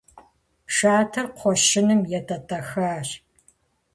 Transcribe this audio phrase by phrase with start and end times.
[0.75, 3.09] Шатэр кхъуэщыным етӏэтӏэхащ.